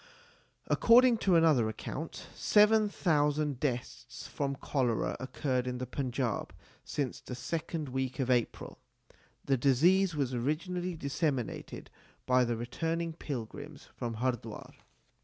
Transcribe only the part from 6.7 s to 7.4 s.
since the